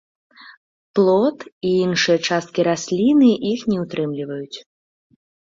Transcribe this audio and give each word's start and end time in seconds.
Плод 0.99 1.37
і 1.71 1.73
іншыя 1.81 2.17
часткі 2.31 2.61
расліны 2.69 3.29
іх 3.53 3.61
не 3.75 3.79
ўтрымліваюць. 3.83 4.57